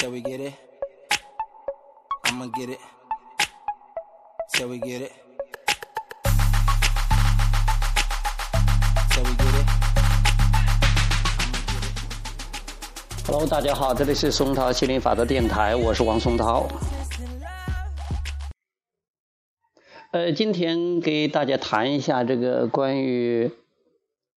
[0.00, 0.54] Till we get it,
[2.24, 2.78] I'ma get it.
[4.54, 5.12] Till we get it.
[9.10, 9.66] Till we get it.
[13.26, 16.66] Hello，大家好，这里是松涛心灵法则电台，我是王松涛。
[20.12, 23.52] 呃，今天给大家谈一下这个关于，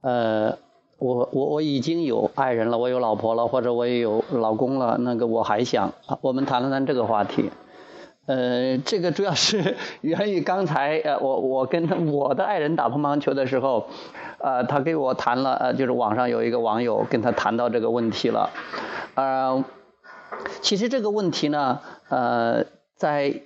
[0.00, 0.58] 呃，
[1.04, 5.92] 我我我已经有爱人了，我有老婆了，或者我也有老公了，那个我还想，
[6.22, 7.50] 我们谈了谈这个话题。
[8.24, 13.86] 呃，这个主要是 源于刚才呃，我我跟我的爱人打乒乓球的时候，
[14.38, 18.48] 呃，他给我谈了，呃，就是网上有一个网友跟他谈到这个问题了，
[19.14, 19.62] 呃，
[20.62, 22.64] 其实这个问题呢，呃，
[22.96, 23.42] 在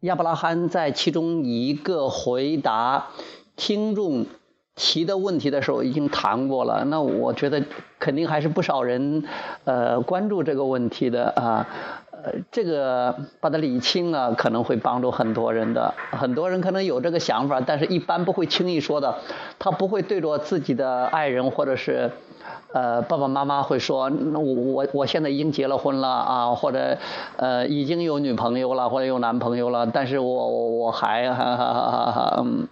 [0.00, 3.06] 亚伯拉罕在其中一个回答
[3.54, 4.26] 听众
[4.76, 7.62] 提的问题的时候已经谈过了，那我觉得
[7.98, 9.24] 肯定还是不少人
[9.64, 11.66] 呃关注这个问题的啊。
[12.24, 15.92] 呃，这个把它理清了，可能会帮助很多人的。
[16.10, 19.16] 很多人可能有这个想法，但是一般不会轻易说的。
[19.58, 22.10] 他不会对着自己的爱人或者是
[22.72, 26.96] 呃爸爸妈妈会说，那我我我现在已经结了婚了啊，或者
[27.36, 32.68] 呃已经有女朋友了，或者有男朋友了，但是我我我还哈哈哈哈嗯。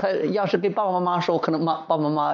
[0.00, 2.32] 他要是跟爸爸妈妈说，可能妈爸爸妈妈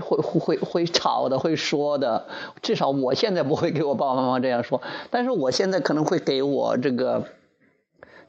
[0.00, 2.24] 会会会吵的，会说的。
[2.62, 7.24] 至少我现在不会给我爸爸妈妈这样说，但是我现在可能会给我这个，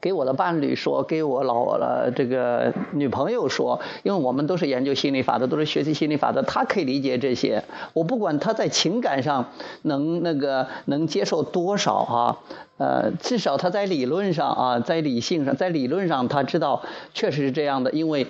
[0.02, 7.64] 给我的伴侣说，给我老了这个女朋友说，因为我们都是研究心理法的，都是学习心理法的，他可以理解这些。
[7.94, 9.46] 我不管他在情感上
[9.80, 12.38] 能那个能接受多少啊，
[12.76, 16.82] 呃，至少他在理论上啊，在理性上，在理论上他知道
[17.14, 18.26] 确实是这样的，因为。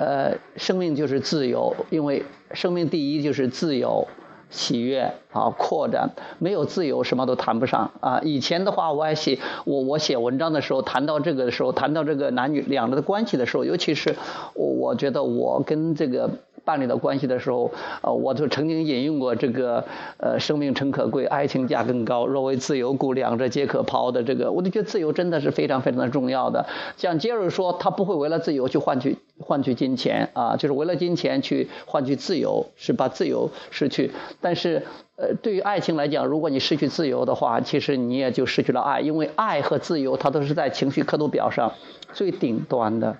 [0.00, 2.22] 呃，生命就是自由，因为
[2.54, 4.08] 生命第一就是自由、
[4.48, 6.08] 喜悦啊，扩展。
[6.38, 8.18] 没有自由，什么都谈不上啊。
[8.24, 14.16] 以前的话，我还写我我写文章的时候，谈到这个的时候，谈到这个男女两人的关系的时候，尤其是
[14.54, 16.30] 我我觉得我跟这个
[16.64, 17.70] 伴侣的关系的时候，
[18.00, 19.84] 呃，我就曾经引用过这个
[20.16, 22.26] 呃，生命诚可贵，爱情价更高。
[22.26, 26.64] 若为自由故，两者皆可抛的这个，我就觉得自由真的是非常非常的重要的。
[26.96, 29.18] 像杰瑞说，他不会为了自由去换取。
[29.40, 34.12] 换取金钱啊，就是为了金钱去换取自由，是把自由失去。
[34.40, 34.86] 但是，
[35.16, 41.72] 呃，对于爱情来讲，如果你失去自由的话，其实你也就失去了爱，因为爱和自由它都是在情绪刻度表上
[42.12, 43.16] 最顶端的，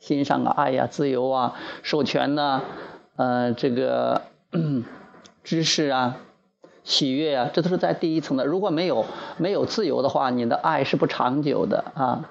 [0.00, 2.62] 欣赏啊，爱呀，自由啊，授权呐，
[3.16, 4.22] 呃，这个
[5.44, 6.16] 知识啊，
[6.82, 8.44] 喜悦啊，这都是在第一层的。
[8.44, 9.06] 如果没有
[9.38, 12.30] 没有自由的话，你的爱是不长久的啊。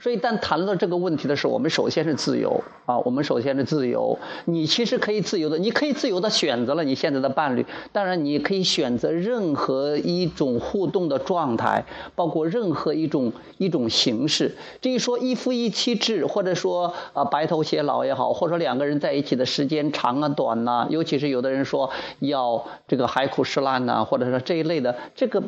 [0.00, 4.18] 所以，当谈到这个问题的时候，我们首先是自由啊，我们首先是自由。
[4.44, 7.66] 你其实可以自由的，你可以自由的选择了你现在的伴侣。
[7.92, 14.54] 当然，你可以选择任何一种互动的状态，包括任何一种一种形式。
[14.80, 25.42] 至于说一夫一妻制，或者说啊白头偕老也好，或者说两个人在一起的时间长啊短呐，尤其是有的人说要这个海枯石烂呐，或者说这一类的，这个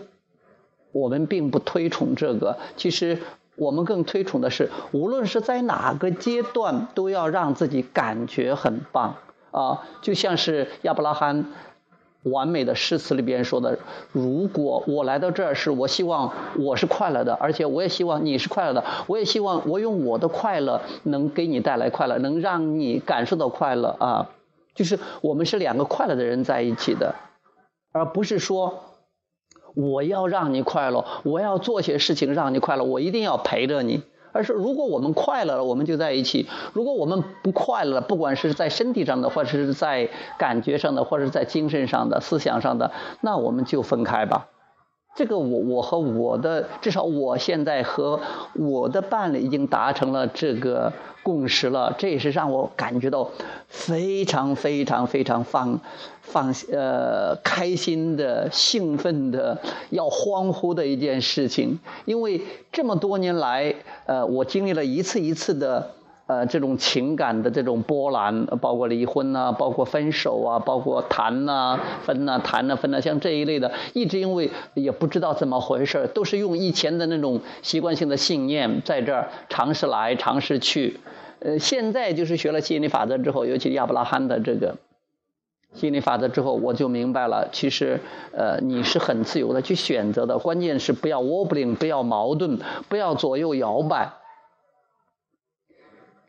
[0.91, 2.59] 我们并不推崇这个。
[2.77, 3.19] 其实。
[3.57, 9.17] 我们更推崇的是，无论是在哪个阶段，都要让自己感觉很棒
[9.51, 9.83] 啊！
[10.01, 11.45] 就像是亚伯拉罕
[12.23, 13.79] 完美的诗词里边说的
[14.13, 18.85] ：“如果我来到这儿，是我希望我是快乐的，而且我也希望你是快乐的。
[19.07, 24.31] 我也希望我用我的快乐能给你带来快乐，能让你感受到快乐啊！
[24.75, 27.15] 就是我们是两个快乐的人在一起的，
[27.93, 28.85] 而不是说。”
[29.75, 34.03] 我要让你快乐，我要做些事情让你快乐，我一定要陪着你。
[34.33, 40.09] 而是如果我们快乐了，我们就在一起；如果我们不快乐，不管是在身体上的，或者是在
[40.39, 42.93] 感觉上的，或者是在精神上的、思想上的，
[43.23, 44.47] 那我们就分开吧。
[45.15, 48.21] 这个我我和我的至少我现在和
[48.55, 53.31] 我的伴侣已经达成了这个共识了，这也是让我感觉到
[53.69, 55.81] 非常非常非常放
[56.23, 59.59] 放呃开心的、兴奋的、
[59.91, 62.41] 要欢呼的一件事情，因为
[62.73, 63.75] 这么多年来，
[64.07, 65.91] 呃，我经历了一次一次的。
[66.31, 81.01] 呃，这种情感的这种波澜，包括离婚呐，包括分手啊，包括谈呐、分呐、谈呐、分呐，像这一类的，一直因为也不知道怎么回事都是用以前的那种习惯性的信念在这儿尝试来尝试去。
[81.41, 84.77] 呃，现在就是学了心理法则之后，尤其亚伯拉罕的这个
[85.75, 87.99] 心理法则之后，我就明白了，其实
[88.31, 94.20] 呃你是很自由的去选择的，关键是不要 wobbling，不要矛盾，不要左右摇摆。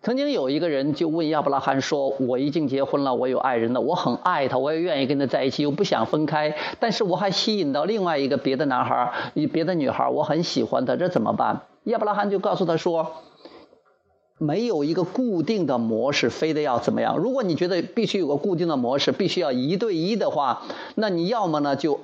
[0.03, 6.55] 曾经有一个人就问亚伯拉罕说：“我已经结婚了，我有爱人了，我很爱他，我也愿意跟他在一起，又不想分开。
[6.79, 9.13] 但是我还吸引到另外一个别的男孩，
[9.53, 13.11] 别的女孩，我很喜欢他，这怎么办？”亚伯拉罕就告诉他说
[14.39, 17.19] ：“没有一个固定的模式，非得要怎么样？
[17.19, 20.63] 如果你觉得必须有个固定的模式，必须要一对一的话，
[20.95, 21.99] 那你要么呢就……”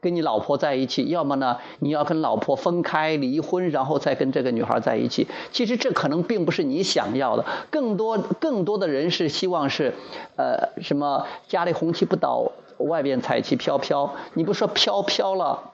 [0.00, 5.26] 跟你老婆在一起，要么呢，你要跟老婆分开离婚，然后再跟这个女孩在一起。
[5.50, 9.94] 其实这可能并不是你想要的，更多更多的人是希望是，
[10.36, 14.14] 呃，什么家里红旗不倒，外边彩旗飘飘。
[14.34, 15.72] 你不说飘飘了，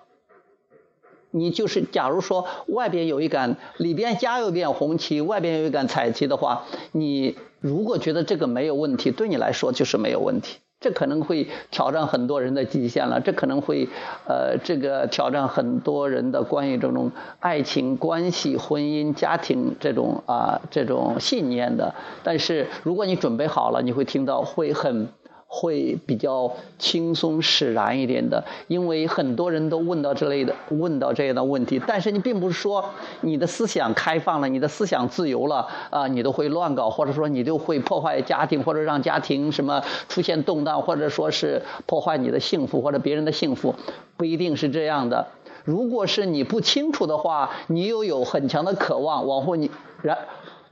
[1.31, 10.57] 你就是假如说外边有一杆，里边家有一面红旗，外边有一杆彩旗的话，你如果觉得这个没有问题，对你来说就是没有问题。
[10.85, 13.89] 这可能会挑战很多人的极限了，这可能会，
[14.29, 17.11] 呃，这个挑战很多人的关于这种
[17.41, 21.95] 爱情关系、婚姻、家庭这种啊这种信念的。
[22.23, 25.09] 但是如果你准备好了，你会听到会很。
[25.57, 31.81] 会比较轻松释然一点的，因为很多人都问到这类的，问到这样的问题。
[31.87, 32.85] 但是你并不是说
[33.21, 43.77] 你的思想开放了，你的思想自由了啊，你都会乱搞，或者说你就会破坏家庭，或者让家庭什么出现动荡，或者说是破坏你的幸福或者别人的幸福，
[44.17, 45.29] 不一定是这样的。
[45.63, 49.71] 如果是你不清楚的话，你又有很强的渴望，往后你
[50.03, 50.19] 然。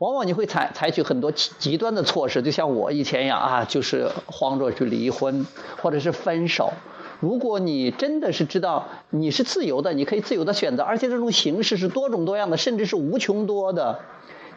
[0.03, 5.47] 往往你会采采取很多极端的措施，就像我以前一样啊，就是慌着去离婚
[5.81, 6.73] 或者是分手。
[7.21, 14.01] 如果你真的是知道你是自由的，你可以自由的选择，而且这种形式是多种多样的，甚至是无穷多的，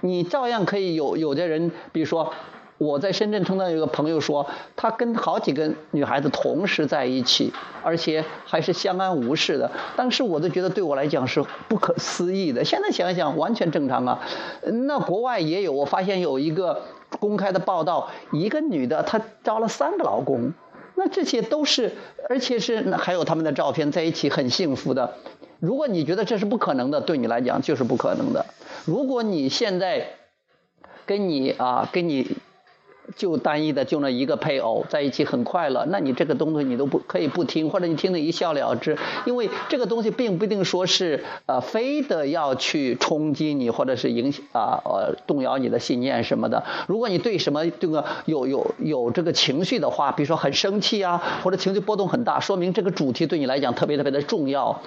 [0.02, 2.34] 你照样可以有有的人，比如说。
[2.78, 4.46] 我在深圳碰到有个朋友说，
[4.76, 9.72] 他跟好几个女孩子同时在一起，而且还是相安无事的。
[9.96, 12.66] 当时我都觉得对我来讲是不可思议的。
[12.66, 14.20] 现在想想，完全正常啊。
[14.88, 16.82] 那国外也有，我发现有一个
[17.18, 20.52] 公开的报道，一个女的她招了三个老公，
[20.96, 21.94] 那这些都是，
[22.28, 25.14] 而且是还有他们的照片在一起很幸福的。
[25.62, 28.46] 如果你觉得这是不可能的，对你来讲就是不可能的。
[28.84, 30.10] 如果你现在
[31.06, 32.36] 跟你啊跟你。
[33.16, 46.64] 就单一的就那一个配偶在一起很快乐，那你这个东西你都不可以不听，或者你听得一笑了之，因为这个东西并不一定说是呃非得要去冲击你，或者是影响啊呃动摇你的信念什么的。
[46.88, 54.82] 如果你对什么这个有有有这个情绪的话，比如说很生气啊，或者情绪波动很大，说明这个主题对你来讲特别特别的重要。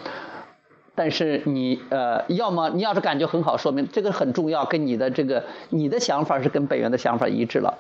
[0.95, 7.79] 但是你呃，要么你要是感觉很好，说明这个很重要，跟你的这个你的想法是跟本源的想法一致了。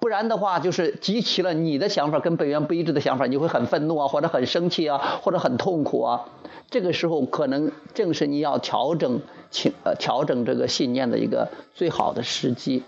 [0.00, 6.28] 不然的话，就是集齐了你的想法跟本源不一致的想法，你会很愤怒啊，或者很生气啊，或者很痛苦啊。
[6.70, 12.84] 这个时候可能正是你要调整情呃调整这个信念的一个最好的时机。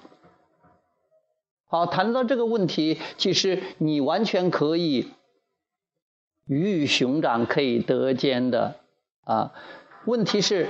[1.67, 5.09] 好，谈到这个问题，其实你完全可以
[6.47, 8.77] 鱼与熊掌可以得兼的。
[9.25, 9.53] 啊，
[10.05, 10.69] 问题是，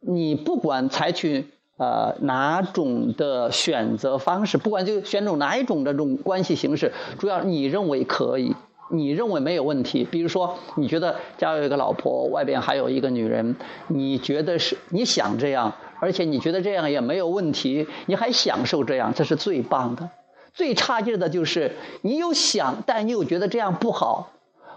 [0.00, 1.48] 你不管采取
[1.78, 8.54] 呃哪种的选择方式，不管就选种哪一种的这种关系形式，主要你认为可以，
[8.90, 10.04] 你认为没有问题。
[10.04, 20.10] 比如说，你觉得家有一个老婆，外边还有一个女人，你觉得是你想这样，而且你觉得这样也没有问题，你还享受这样，这是最棒的。
[20.54, 24.32] 最差劲的就是你有想，但你又觉得这样不好，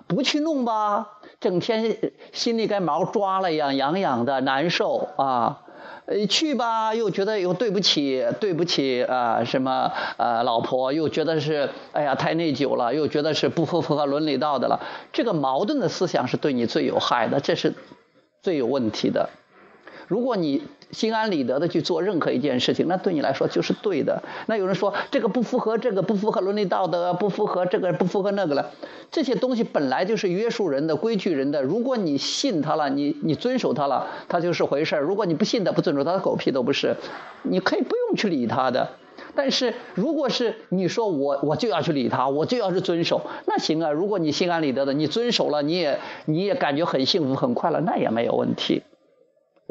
[0.06, 1.08] 不去弄吧。
[1.40, 1.98] 整天
[2.34, 5.62] 心里跟毛抓了一样，痒痒的，难受啊！
[6.06, 14.82] 呃，去吧，又觉得又对不起，对不起啊，什么呃，老婆又觉得是，哎呀，太内疚了，又觉得是不符合伦理道德了。
[15.14, 17.76] 这个矛盾的思想是对你最有害的，这是
[18.42, 19.30] 最有问题的。
[20.12, 24.22] 如果你心安理得的去做任何一件事情，那对你来说就是对的。
[24.48, 28.72] 那有人说这个不符合这个，不符合伦理道德，不符合这个，不符合那个了。
[29.10, 31.64] 这些东西本来就是约束人的、规矩人的。
[31.64, 36.98] 如果你信他了，你你遵守他了，他就是回事儿；如果你不信他、不遵守他，狗屁都不是。
[37.44, 38.90] 你可以不用去理他的。
[39.34, 43.90] 但是如果是你说我我就要去理他，我就要去遵守，那行啊。
[43.92, 48.84] 如果你心安理得的，你遵守了，你也你也感觉很幸福、很快乐，那也没有问题。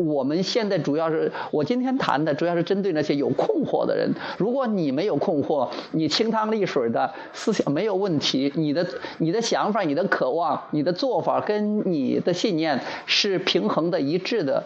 [0.07, 4.14] 我们现在主要是，我今天谈的主要是针对那些有困惑的人。
[4.38, 8.87] 如果你没有困惑，你清汤沥水的思想没有问题，你的
[9.19, 14.64] 你的想法、你的渴望、你的做法跟你的信念是平衡的、一致的，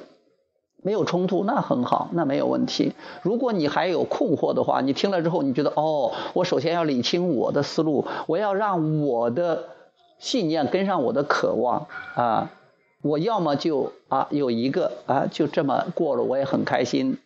[0.82, 2.92] 没有冲突，那很好，那没有问题。
[3.22, 9.64] 如果你还有困惑的话，你听了之后，你觉得哦，我首先要理清我的思路，我要让我的
[10.18, 12.50] 信念跟上我的渴望啊。
[13.04, 17.18] 我要么就啊有一个啊就这么过了，我也很开心，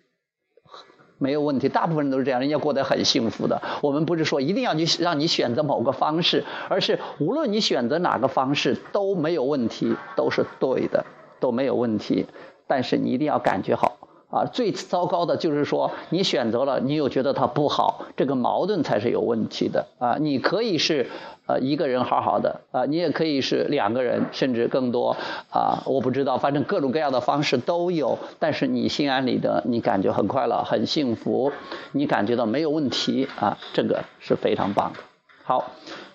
[1.19, 1.69] 没有问题。
[1.69, 3.63] 大部分人都是这样，人家过得很幸福的。
[3.81, 11.07] 我们不是说一定要你让你选择某个方式，而是无论你选择哪个方式都没有问题，都是对的，
[11.39, 12.27] 都没有问题。
[12.67, 13.98] 但是你一定要感觉好。
[14.31, 20.17] 啊，最糟糕的就是说，你选择了，你又觉得它不好，这个矛盾才是有问题的啊！
[20.21, 21.07] 你可以是
[21.47, 25.17] 呃一个人好好的啊，你也可以是两个人，甚至更多
[25.51, 28.19] 啊，我不知道，反正各种各样的方式都有。
[28.39, 31.51] 但是你心安理得，你感觉很快乐、很幸福，
[31.93, 34.99] 你感觉到没有问题啊，这个是非常棒的。
[35.43, 35.71] 好，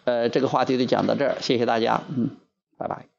[0.06, 2.30] 呃，这个话题就讲到这儿，谢谢大家，嗯，
[2.78, 3.13] 拜拜。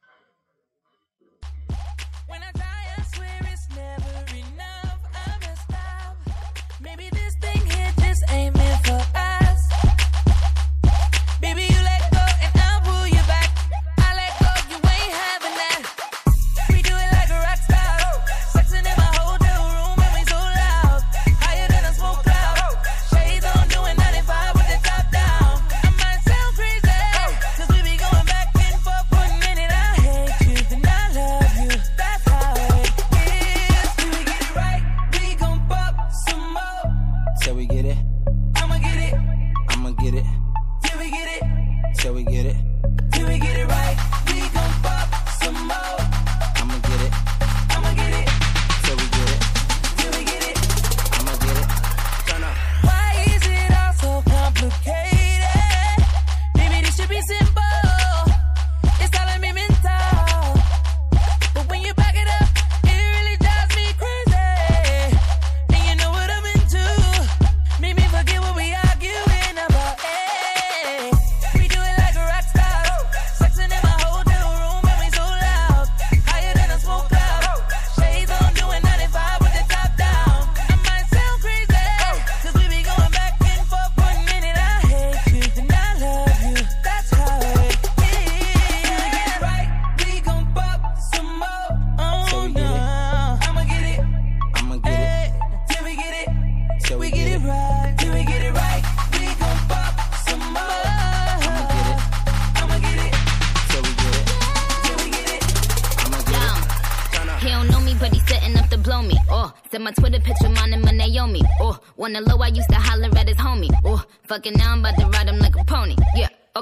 [112.15, 113.73] Wanna low, I used to holler at his homie.
[113.85, 115.97] Ooh, fucking now I'm about to ride him like a pony.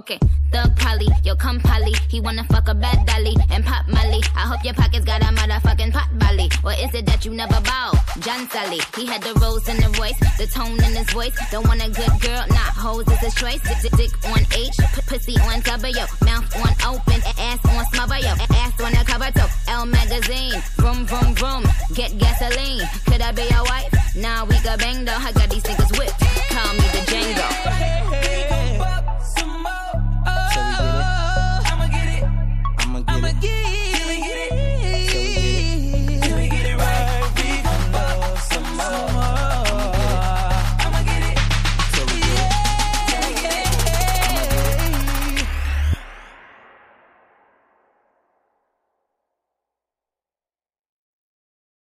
[0.03, 0.19] Okay,
[0.51, 1.95] Thug Polly, yo come Polly.
[2.09, 4.19] He wanna fuck a bad dolly and pop Molly.
[4.35, 6.51] I hope your pockets got a motherfucking pot belly.
[6.65, 7.93] Or is it that you never bow?
[8.19, 11.39] John Sally, he had the rose in the voice, the tone in his voice.
[11.53, 13.63] Don't want a good girl, not hoes is his choice.
[13.63, 14.75] Dick, dick, dick on H,
[15.07, 19.47] pussy on W, mouth on open, ass on smother, yo, ass on the cover, toe.
[19.69, 21.63] L magazine, vroom vroom vroom,
[21.95, 22.83] get gasoline.
[23.07, 23.95] Could I be your wife?
[24.17, 25.15] Nah, we got bang though.
[25.15, 26.19] I got these niggas whipped.
[26.51, 26.92] Call me.